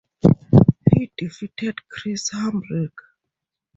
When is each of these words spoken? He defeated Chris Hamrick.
He 0.95 1.11
defeated 1.15 1.77
Chris 1.87 2.31
Hamrick. 2.33 2.95